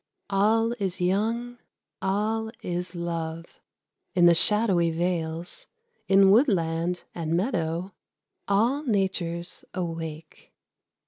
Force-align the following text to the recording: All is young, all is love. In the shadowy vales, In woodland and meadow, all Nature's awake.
All 0.31 0.73
is 0.79 0.99
young, 0.99 1.59
all 2.01 2.49
is 2.63 2.95
love. 2.95 3.59
In 4.15 4.25
the 4.25 4.33
shadowy 4.33 4.89
vales, 4.89 5.67
In 6.07 6.31
woodland 6.31 7.03
and 7.13 7.37
meadow, 7.37 7.93
all 8.47 8.81
Nature's 8.81 9.63
awake. 9.75 10.51